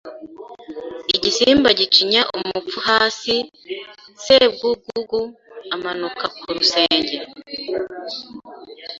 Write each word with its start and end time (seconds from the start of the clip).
Igisimba 1.15 1.69
gicinya 1.79 2.21
umupfu 2.37 2.77
hasi 2.87 3.33
Sebwugugu 4.23 5.21
amanuka 5.75 6.25
ku 6.37 6.45
rusenge 6.55 7.17